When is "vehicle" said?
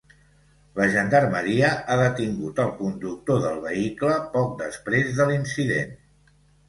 3.67-4.17